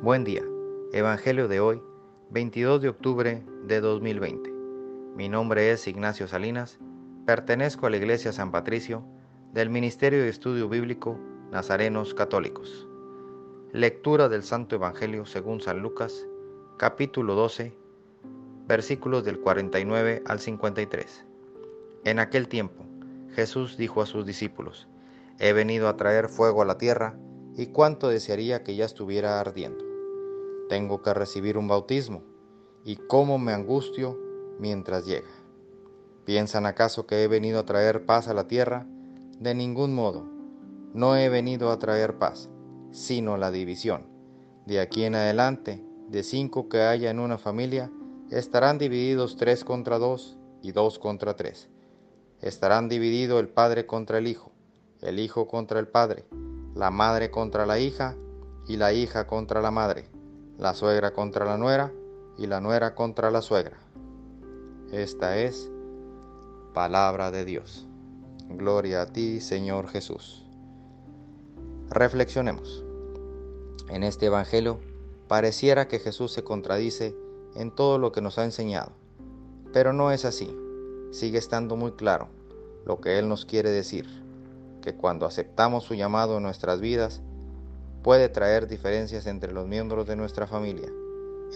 [0.00, 0.44] Buen día.
[0.92, 1.82] Evangelio de hoy,
[2.30, 4.48] 22 de octubre de 2020.
[5.16, 6.78] Mi nombre es Ignacio Salinas,
[7.26, 9.02] pertenezco a la Iglesia San Patricio
[9.52, 11.18] del Ministerio de Estudio Bíblico
[11.50, 12.86] Nazarenos Católicos.
[13.72, 16.24] Lectura del Santo Evangelio según San Lucas,
[16.76, 17.74] capítulo 12,
[18.68, 21.26] versículos del 49 al 53.
[22.04, 22.84] En aquel tiempo,
[23.32, 24.86] Jesús dijo a sus discípulos,
[25.40, 27.18] He venido a traer fuego a la tierra,
[27.56, 29.87] y cuánto desearía que ya estuviera ardiendo
[30.68, 32.22] tengo que recibir un bautismo,
[32.84, 34.18] y cómo me angustio
[34.58, 35.28] mientras llega.
[36.24, 38.86] ¿Piensan acaso que he venido a traer paz a la tierra?
[39.38, 40.26] De ningún modo.
[40.94, 42.48] No he venido a traer paz,
[42.92, 44.06] sino la división.
[44.66, 47.90] De aquí en adelante, de cinco que haya en una familia,
[48.30, 51.68] estarán divididos tres contra dos y dos contra tres.
[52.40, 54.52] Estarán divididos el padre contra el hijo,
[55.00, 56.24] el hijo contra el padre,
[56.74, 58.16] la madre contra la hija
[58.66, 60.08] y la hija contra la madre
[60.58, 61.92] la suegra contra la nuera
[62.36, 63.78] y la nuera contra la suegra.
[64.90, 65.70] Esta es
[66.74, 67.86] palabra de Dios.
[68.48, 70.44] Gloria a ti, Señor Jesús.
[71.90, 72.84] Reflexionemos.
[73.88, 74.80] En este Evangelio
[75.28, 77.14] pareciera que Jesús se contradice
[77.54, 78.90] en todo lo que nos ha enseñado,
[79.72, 80.54] pero no es así.
[81.12, 82.28] Sigue estando muy claro
[82.84, 84.06] lo que Él nos quiere decir,
[84.82, 87.22] que cuando aceptamos su llamado en nuestras vidas,
[88.02, 90.88] puede traer diferencias entre los miembros de nuestra familia,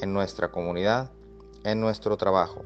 [0.00, 1.10] en nuestra comunidad,
[1.64, 2.64] en nuestro trabajo,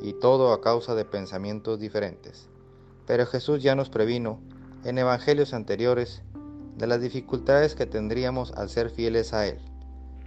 [0.00, 2.48] y todo a causa de pensamientos diferentes.
[3.06, 4.40] Pero Jesús ya nos previno
[4.84, 6.22] en evangelios anteriores
[6.76, 9.58] de las dificultades que tendríamos al ser fieles a Él.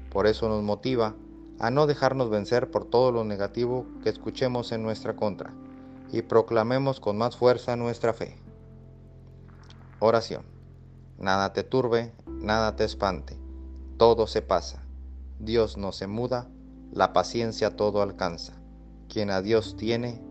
[0.10, 1.16] Por eso nos motiva
[1.60, 5.54] a no dejarnos vencer por todo lo negativo que escuchemos en nuestra contra
[6.12, 8.38] y proclamemos con más fuerza nuestra fe.
[10.00, 10.44] Oración.
[11.18, 13.38] Nada te turbe, nada te espante,
[13.98, 14.84] todo se pasa.
[15.40, 16.50] Dios no se muda,
[16.92, 18.54] la paciencia todo alcanza.
[19.10, 20.22] Quien a Dios tiene,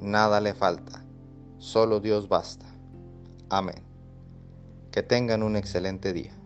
[0.00, 1.04] nada le falta,
[1.58, 2.66] solo Dios basta.
[3.48, 3.82] Amén.
[4.92, 6.39] Que tengan un excelente día.